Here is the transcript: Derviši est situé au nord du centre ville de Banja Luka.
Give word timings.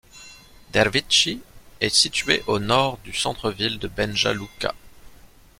Derviši 0.73 1.43
est 1.79 1.93
situé 1.93 2.41
au 2.47 2.57
nord 2.57 2.97
du 3.03 3.13
centre 3.13 3.51
ville 3.51 3.77
de 3.77 3.87
Banja 3.87 4.33
Luka. 4.33 4.73